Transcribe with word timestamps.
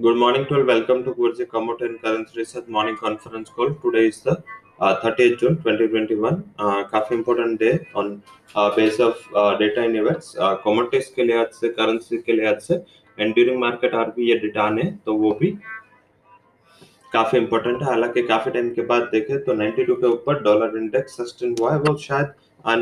Good 0.00 0.16
morning 0.16 0.46
to 0.46 0.54
all. 0.54 0.64
Welcome 0.64 1.02
to 1.04 1.12
Gurji 1.12 1.48
Commodity 1.48 1.86
and 1.86 2.00
Currency 2.00 2.38
Research 2.38 2.68
morning 2.68 2.96
conference 2.96 3.48
call. 3.48 3.70
Today 3.84 4.06
is 4.06 4.20
the 4.20 4.44
uh, 4.78 5.00
30th 5.00 5.40
June 5.40 5.56
2021. 5.56 6.36
Uh, 6.56 6.84
काफ़ी 6.84 7.16
important 7.16 7.58
day 7.58 7.72
on 7.96 8.22
uh, 8.54 8.68
base 8.76 9.00
of 9.00 9.16
uh, 9.34 9.58
data 9.58 9.82
in 9.82 9.96
events. 9.96 10.36
Uh, 10.38 10.54
commodities 10.58 11.08
के 11.16 11.24
लिहाज 11.24 11.48
से 11.54 11.72
currency 11.78 12.22
के 12.26 12.32
लिहाज 12.32 12.60
से 12.60 12.78
and 13.18 13.34
during 13.34 13.58
market 13.64 13.94
are 13.94 14.10
भी 14.16 14.28
ये 14.28 14.38
data 14.38 14.62
आने 14.62 14.84
तो 15.06 15.14
वो 15.22 15.32
भी 15.40 15.50
काफ़ी 17.12 17.38
इंपॉर्टेंट 17.38 17.82
है 17.82 17.88
हालाँकि 17.88 18.22
काफ़ी 18.28 18.50
टाइम 18.52 18.70
के 18.74 18.82
बाद 18.92 19.08
देखें 19.12 19.36
तो 19.44 19.54
92 19.54 19.96
के 20.00 20.06
ऊपर 20.06 20.42
डॉलर 20.42 20.78
इंडेक्स 20.78 21.16
सस्टेन 21.20 21.56
हुआ 21.60 21.72
है 21.72 21.78
वो 21.88 21.96
शायद 22.06 22.32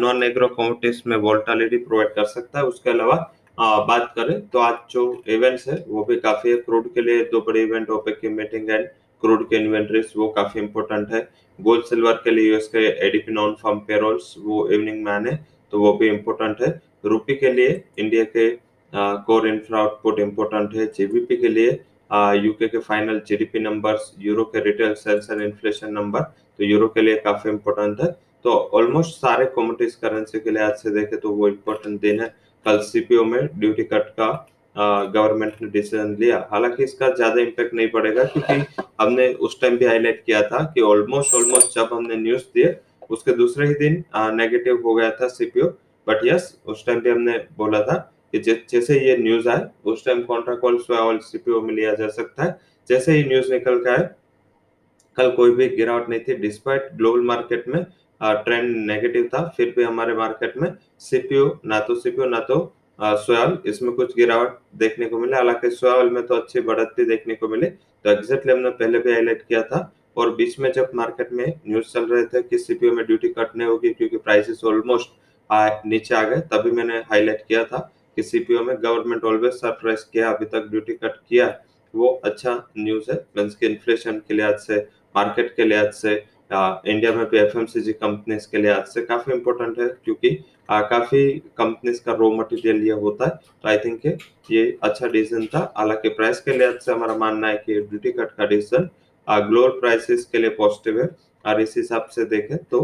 नॉन 0.02 0.22
एग्रो 0.22 0.48
कमोडिटीज 0.48 1.02
में 1.06 1.16
वोल्टालिटी 1.24 1.76
प्रोवाइड 1.88 2.14
कर 2.14 2.24
सकता 2.36 2.58
है 2.58 2.64
उसके 2.64 2.90
अलावा 2.90 3.16
आ, 3.58 3.78
बात 3.80 4.12
करें 4.16 4.40
तो 4.48 4.58
आज 4.58 4.74
जो 4.90 5.02
इवेंट्स 5.28 5.66
है 5.68 5.84
वो 5.88 6.04
भी 6.04 6.16
काफ़ी 6.18 6.50
है। 6.50 6.56
क्रूड 6.58 6.92
के 6.94 7.00
लिए 7.00 7.22
दो 7.30 7.40
बड़े 7.40 7.62
इवेंट 7.62 7.90
ओपेक 7.90 8.18
की 8.20 8.28
मीटिंग 8.30 8.70
एंड 8.70 8.86
क्रूड 9.22 9.48
के 9.50 9.56
इन्वेंट्रीज 9.56 10.12
वो 10.16 10.28
काफ़ी 10.30 10.60
इंपॉर्टेंट 10.60 11.12
है। 11.12 11.20
गोल्ड 11.58 11.84
सिल्वर 11.84 12.20
के 12.24 12.30
लिए 12.30 12.50
यूएस 12.50 12.68
के 12.68 12.84
एडीपी 13.06 13.32
नॉन 13.32 13.54
फॉर्म 13.62 13.78
पेरोल्स 13.88 14.34
वो 14.38 14.68
इवनिंग 14.68 15.02
में 15.04 15.10
आने 15.12 15.38
तो 15.72 15.80
वो 15.80 15.92
भी 15.92 16.08
इम्पोर्टेंट 16.08 16.62
है। 16.62 16.70
रूपी 17.04 17.34
के 17.36 17.52
लिए 17.52 17.82
इंडिया 17.98 18.24
के 18.36 18.50
कोर 18.92 19.48
इंफ्रा 19.48 19.78
आउटपुट 19.80 20.20
इम्पोर्टेंट 20.20 20.74
है। 20.74 20.86
जीबीपी 20.88 21.36
के 21.36 21.48
लिए 21.48 21.70
यूके 22.44 22.68
के 22.68 22.78
फाइनल 22.80 23.20
जीडीपी 23.28 23.58
नंबर्स 23.60 24.14
यूरो 24.20 24.44
के 24.44 24.64
retail 24.64 24.94
sales 24.96 25.30
and 25.30 25.40
inflation 25.42 25.92
number 25.92 26.20
तो 26.20 26.64
यूरो 26.64 26.88
के 26.88 27.02
लिए 27.02 27.16
काफ़ी 27.24 27.50
इंपॉर्टेंट 27.50 28.00
है। 28.00 28.10
तो 28.44 28.50
ऑलमोस्ट 28.74 29.14
सारे 29.16 29.44
कॉमोडिटीज 29.54 29.94
करेंसी 29.94 30.40
के 30.40 30.50
लिए 30.50 30.62
आज 30.62 30.74
से 30.78 30.90
देखे 30.92 31.16
तो 31.16 31.30
वो 31.30 31.48
इम्पोर्टेंट 31.48 32.00
दिन 32.00 32.20
है। 32.20 32.34
कल 32.66 32.78
सीपीओ 32.82 33.24
में 33.24 33.48
ड्यूटी 33.54 33.82
कट 33.84 34.08
का 34.20 34.28
गवर्नमेंट 34.76 35.52
ने 35.62 35.68
डिसीज़न 35.70 36.14
लिया। 36.20 36.38
हालाँकि 36.50 36.84
इसका 36.84 37.08
ज़्यादा 37.10 37.40
इम्पैक्ट 37.42 37.74
नहीं 37.74 37.88
पड़ेगा 37.90 38.24
क्योंकि 38.24 38.82
हमने 39.00 39.28
उस 39.46 39.60
टाइम 39.60 39.76
भी 39.76 39.84
हाईलाइट 39.86 40.22
किया 40.26 40.42
था 40.42 40.62
कि 40.74 40.80
ऑलमोस्ट 40.82 41.34
ऑलमोस्ट 41.34 41.74
जब 41.74 41.88
हमने 41.92 42.16
न्यूज़ 42.16 42.42
दिए, 42.54 42.76
उसके 43.10 43.32
दूसरे 43.36 43.66
ही 43.68 43.74
दिन 43.76 44.04
नेगेटिव 44.36 44.82
हो 44.84 44.94
गया 44.94 45.10
था 45.20 45.28
सीपीओ 45.28 45.66
बट 46.06 46.24
यस 46.24 46.56
उस 46.66 46.84
टाइम 46.86 47.00
भी 47.00 47.10
हमने 47.10 47.38
बोला 47.58 47.80
था 47.82 47.96
कि 48.32 48.38
जैसे 48.40 48.98
ये 49.00 49.16
न्यूज़ 49.16 49.48
आए, 49.48 49.64
उस 49.84 50.04
टाइम 50.04 50.22
कॉन्ट्रा 50.24 50.54
कॉल 50.56 50.78
सीपीओ 51.22 51.60
में 51.60 51.74
लिया 51.74 51.94
जा 51.94 52.08
सकता 52.10 52.44
है। 52.44 52.58
जैसे 52.88 53.12
ही 53.12 53.24
न्यूज़ 53.24 53.52
निकल 53.52 53.78
के 53.84 53.90
आए, 53.90 54.08
कल 55.16 55.30
कोई 55.36 55.50
भी 55.54 55.68
गिरावट 55.68 56.08
नहीं 56.08 56.20
थी। 56.20 56.34
डिस्पाइट 56.36 56.88
ग्लोबल 56.96 57.20
मार्केट 57.26 57.68
में 57.68 57.84
ट्रेंड 58.20 58.76
नेगेटिव 58.86 59.28
था, 59.34 59.42
फिर 59.56 59.72
भी 59.76 59.82
हमारे 59.84 60.14
मार्केट 60.14 60.56
में 60.56 60.72
सीपीयू 61.00 61.50
ना 61.66 61.80
तो 61.80 61.94
सीपीयू 61.96 62.28
ना 62.28 62.38
तो 62.42 62.72
सोयाल 62.98 63.58
इसमें 63.66 63.92
कुछ 63.94 64.14
गिरावट 64.16 64.58
देखने 64.76 65.06
को 65.06 65.18
मिले। 65.18 65.36
हालाँकि 65.36 65.70
सोयाल 65.72 66.10
में 66.10 66.26
तो 66.26 66.34
अच्छी 66.34 66.60
बढ़त 66.62 66.94
भी 66.96 67.04
देखने 67.04 67.34
को 67.34 67.48
मिली 67.48 67.66
तो 67.66 68.10
एग्जैक्टली 68.10 68.52
हमने 68.52 68.70
पहले 68.72 68.98
भी 68.98 69.12
हाईलाइट 69.12 69.42
किया 69.42 69.62
था, 69.62 69.92
और 70.16 70.34
बीच 70.36 70.58
में 70.60 70.70
जब 70.72 70.90
मार्केट 70.94 71.32
में 71.32 71.46
न्यूज़ 71.68 71.92
चल 71.92 72.06
रहे 72.06 72.24
थे 72.24 72.42
कि 72.42 72.58
सीपीयू 72.58 72.92
में 72.92 73.04
ड्यूटी 73.06 73.28
कट 73.30 73.56
नहीं 73.56 73.68
होगी 73.68 73.90
क्योंकि 73.90 74.16
प्राइसेस 74.18 74.64
ऑलमोस्ट 74.64 75.10
नीचे 75.86 76.14
आ 76.14 76.22
गए, 76.22 76.40
तभी 76.42 76.70
मैंने 76.70 76.98
हाईलाइट 77.10 77.42
किया 77.48 77.64
था 77.64 77.78
कि 78.16 78.22
सीपीओ 78.22 78.62
में 78.64 78.76
गवर्नमेंट 78.76 79.24
ऑलवेज 79.24 79.52
सरप्राइज़ 79.54 80.04
किया, 80.12 80.30
अभी 80.30 80.44
तक 80.46 80.68
ड्यूटी 80.70 80.92
कट 80.94 81.16
किया, 81.28 81.46
वो 81.94 82.08
अच्छा 82.24 82.54
न्यूज़ 82.78 83.10
है। 83.10 83.16
मीन्स 83.36 83.54
के 83.56 83.66
इन्फ्लेशन 83.66 84.18
के 84.18 84.34
लिहाज 84.34 84.58
से 84.60 84.78
मार्केट 85.14 85.54
के 85.56 85.64
लिहाज 85.64 85.92
से 85.94 86.14
इंडिया 86.50 87.12
में 87.12 87.24
भी 87.28 87.38
एफ़ 87.38 87.56
कंपनीज़ 87.56 88.46
के 88.50 88.58
लिहाज 88.58 88.84
से 88.86 89.02
काफ़ी 89.04 89.32
इंपॉर्टेंट 89.34 89.78
है 89.78 89.88
क्योंकि 90.04 90.38
आ, 90.70 90.80
काफ़ी 90.82 91.30
कंपनीज़ 91.58 92.00
का 92.04 92.12
रॉ 92.14 92.30
मटेरियल 92.32 92.82
ये 92.86 92.92
होता 93.00 93.24
है 93.24 93.30
तो 93.62 93.68
आई 93.68 93.78
थिंक 93.78 94.06
ये 94.50 94.78
अच्छा 94.84 95.06
डिसीज़न 95.08 95.46
था। 95.46 95.72
हालाँकि 95.76 96.08
प्राइस 96.10 96.40
के 96.40 96.56
लिहाज 96.58 96.78
से 96.80 96.92
हमारा 96.92 97.16
मानना 97.16 97.48
है 97.48 97.56
कि 97.66 97.80
ड्यूटी 97.80 98.12
कट 98.12 98.30
का 98.36 98.46
डिसीज़न 98.46 98.88
ग्लोबल 99.28 99.78
प्राइसेस 99.80 100.24
के 100.32 100.38
लिए 100.38 100.50
पॉजिटिव 100.56 101.00
है 101.00 101.08
और 101.44 101.60
इस 101.60 101.74
हिसाब 101.76 102.08
से 102.14 102.24
देखें 102.26 102.56
तो 102.64 102.80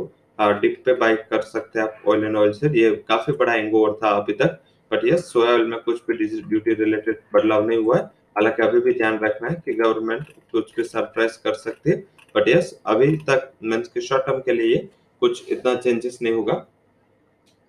डिप 0.60 0.82
पे 0.86 0.94
बाइक 0.96 1.26
कर 1.30 1.40
सकते 1.42 1.78
हैं 1.78 1.86
आप 1.86 2.08
ऑयल 2.08 2.24
एंड 2.24 2.36
ऑयल 2.36 2.52
से। 2.52 2.68
ये 2.78 2.90
काफ़ी 3.08 3.32
बड़ा 3.36 3.54
एंगोवर 3.54 3.92
था 4.02 4.10
अभी 4.16 4.32
तक 4.34 4.58
बट 4.90 5.04
यस 5.04 5.32
सोया 5.32 5.52
ऑयल 5.52 5.66
में 5.66 5.78
कुछ 5.80 6.00
भी 6.08 6.26
ड्यूटी 6.40 6.74
रिलेटेड 6.74 7.20
बदलाव 7.34 7.66
नहीं 7.68 7.78
हुआ 7.84 7.96
है। 7.96 8.02
हालाँकि 8.36 8.62
अभी 8.62 8.80
भी 8.80 8.92
ध्यान 8.94 9.18
रखना 9.22 9.48
है 9.48 9.62
कि 9.64 9.74
गवर्नमेंट 9.74 10.26
कुछ 10.52 10.74
भी 10.76 10.84
सरप्राइज़ 10.84 11.38
कर 11.44 11.54
सकती 11.54 11.90
है 11.90 11.96
बट 12.34 12.48
यस 12.48 12.78
अभी 12.86 13.16
तक 13.28 13.50
मीन्स 13.62 13.88
के 13.88 14.00
शॉर्ट 14.00 14.26
टर्म 14.26 14.40
के 14.40 14.52
लिए 14.52 14.76
कुछ 15.22 15.50
इतना 15.52 15.74
चेंजेस 15.74 16.18
नहीं 16.22 16.32
होगा। 16.32 16.64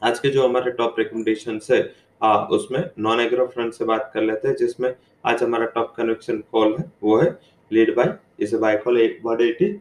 आज 0.02 0.20
के 0.20 0.30
जो 0.30 0.48
हमारे 0.48 0.72
टॉप 0.72 0.96
रिकमेंडेशन 1.00 1.60
है 1.72 1.82
आ, 2.22 2.46
उसमें 2.48 2.84
नॉन 3.00 3.20
एग्रो 3.20 3.46
फ्रंट 3.46 3.74
से 3.74 3.86
बात 3.86 4.12
कर 4.14 4.22
लेते 4.22 4.48
हैं 4.48 4.56
जिसमें 4.56 4.94
आज 5.26 5.44
हमारा 5.44 5.66
टॉप 5.76 5.94
कनेक्शन 5.98 6.38
कॉल 6.52 6.76
है 6.80 6.92
वो 7.04 7.18
है 7.22 7.30
लीड 7.72 7.96
बाय 7.96 8.14
इसे 8.40 8.58
buy 8.58 8.78
call 8.78 8.98
one 9.26 9.42
eighty 9.42 9.72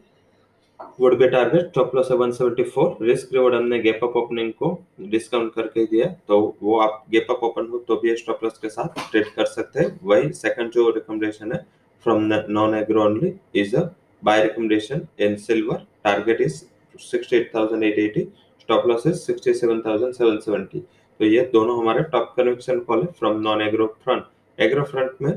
would 0.99 1.17
be 1.19 1.27
target 1.29 1.71
stop 1.75 1.95
loss 1.95 2.11
है 2.11 2.17
174 2.17 3.01
रिस्क 3.01 3.33
रिवॉर्ड 3.33 3.55
हमने 3.55 3.79
गैप 3.79 4.03
अप 4.03 4.15
ओपनिंग 4.17 4.51
को 4.53 4.69
डिस्काउंट 5.01 5.53
करके 5.53 5.85
दिया 5.85 6.07
तो 6.27 6.39
वो 6.63 6.79
आप 6.79 7.03
गैप 7.11 7.27
अप 7.31 7.43
ओपन 7.43 7.67
हो 7.71 7.79
तो 7.87 7.95
भी 7.95 8.15
स्टॉप 8.17 8.43
लॉस 8.43 8.57
के 8.57 8.69
साथ 8.69 8.99
ट्रेड 9.11 9.27
कर 9.35 9.45
सकते 9.45 9.79
हैं। 9.79 9.99
वही 10.03 10.31
सेकंड 10.33 10.71
जो 10.71 10.89
रिकमेंडेशन 10.89 11.51
है 11.51 11.65
from 12.05 12.29
non 12.49 12.75
agro 12.75 13.03
only 13.03 13.33
is 13.61 13.75
a 13.75 13.85
buy 14.23 14.43
recommendation 14.43 15.01
in 15.19 15.35
silver 15.37 15.85
target 16.03 16.41
is 16.41 16.61
68880 16.95 18.25
stop 18.61 18.87
loss 18.87 19.07
is 19.07 19.31
67770 19.31 20.81
तो 21.19 21.25
ये 21.25 21.41
दोनों 21.53 21.79
हमारे 21.79 22.03
टॉप 22.11 22.33
कनेक्शन 22.37 22.79
कॉल 22.87 23.01
है 23.01 23.07
from 23.19 23.41
non 23.41 23.61
agro 23.61 23.85
front 24.03 24.23
agro 24.59 24.83
front 24.85 25.21
में 25.21 25.33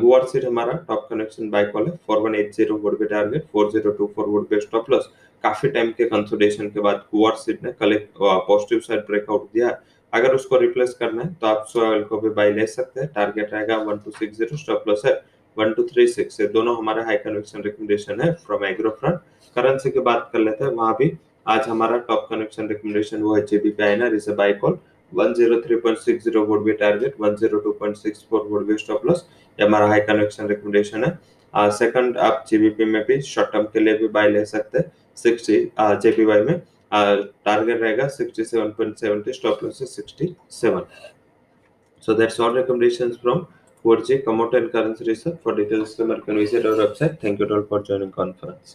गुआर 0.00 0.24
सीट 0.28 0.44
हमारा 0.44 0.72
टॉप 0.88 1.06
कनेक्शन 1.10 1.50
बाय 1.50 1.64
कॉल 1.66 1.86
है. 1.86 1.92
4180 2.10 2.70
would 2.82 2.98
be 2.98 3.06
target 3.06 3.44
4024 3.56 4.28
would 4.28 4.48
be 4.50 4.60
stop 4.60 4.90
loss 4.90 5.10
काफ़ी 5.44 5.68
टाइम 5.70 5.90
के 5.98 6.04
कंसोलिडेशन 6.08 6.68
के 6.70 6.80
बाद 6.80 7.04
गुआर 7.14 7.34
सीट 7.36 7.64
ने 7.64 7.72
कल 7.80 7.92
एक 7.92 8.08
पॉजिटिव 8.20 8.80
साइड 8.80 9.00
ब्रेकआउट 9.06 9.48
दिया 9.54 9.68
अगर 10.12 10.34
उसको 10.34 10.58
रिप्लेस 10.58 10.94
करना 11.00 11.22
है 11.22 11.32
तो 11.40 11.46
आप 11.46 11.64
सोयल 11.68 12.02
को 12.10 12.20
भी 12.20 12.28
बाय 12.30 12.52
ले 12.52 12.66
सकते 12.66 13.00
हैं. 13.00 13.08
टारगेट 13.14 13.52
रहेगा 13.54 13.76
1260 13.84 14.56
स्टॉप 14.56 14.84
लॉस 14.88 15.02
है. 15.06 15.14
1236 15.58 16.40
ये 16.40 16.46
दोनों 16.48 16.76
हमारे 16.78 17.02
हाई 17.04 17.16
कनेक्शन 17.18 17.62
रिकमेंडेशन 17.62 18.20
है 18.20 18.32
फ्रॉम 18.46 18.64
एग्रो 18.64 18.90
फ्रंट 19.00 19.20
करेंसी 19.56 19.90
की 19.90 20.00
बात 20.00 20.28
कर 20.32 20.38
लेते 20.38 20.64
हैं, 20.64 20.70
वहाँ 20.72 20.94
भी 20.98 21.12
आज 21.46 21.68
हमारा 21.68 21.98
टॉप 22.08 22.26
कनेक्शन 22.30 22.68
रिकमेंडेशन 22.68 23.22
वो 23.22 23.34
है 23.36 23.44
जेबीपी 23.46 23.82
आईएनआर 23.82 24.14
इसे 24.14 24.34
buy 24.34 24.52
call 24.64 24.78
103.60 25.12 26.40
would 26.48 26.64
be 26.66 26.72
target 26.78 27.18
102.64 27.20 28.46
would 28.52 28.66
be 28.68 28.76
stop 28.82 29.04
loss 29.08 29.20
ये 29.58 29.66
हमारा 29.66 29.86
हाई 29.88 30.00
कनेक्शन 30.06 30.46
रिकमेंडेशन 30.48 31.04
है। 31.04 31.70
सेकंड 31.72 32.16
आप 32.18 32.44
जीबीपी 32.48 32.84
में 32.84 33.02
भी 33.08 33.20
शॉर्ट 33.22 33.52
टर्म 33.52 33.64
के 33.72 33.80
लिए 33.80 33.96
भी 33.98 34.08
बाय 34.16 34.30
ले 34.30 34.44
सकते 34.44 34.78
हैं। 34.78 34.90
60 35.16 36.00
जेपीवाई 36.02 36.42
में 36.42 36.58
टारगेट 36.92 37.80
रहेगा 37.80 38.08
67.70 38.16 39.32
स्टॉप 39.32 39.64
लॉस 39.64 39.80
है 39.80 39.86
67 39.88 40.84
so 42.02 42.14
that's 42.16 42.38
all 42.40 42.52
recommendations 42.54 43.14
from 43.18 43.38
4G 43.84 44.24
commodity 44.28 44.58
and 44.58 44.72
currency 44.72 45.04
research. 45.10 45.38
For 45.42 45.54
details 45.60 45.98
you 45.98 46.06
can 46.26 46.36
visit 46.42 46.66
our 46.66 46.76
website. 46.84 47.20
Thank 47.20 47.40
you 47.40 47.48
all 47.54 47.64
for 47.72 47.80
joining 47.90 48.12
conference 48.20 48.72